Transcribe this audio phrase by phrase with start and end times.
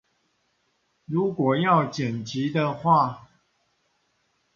[1.05, 3.29] 如果要剪輯的話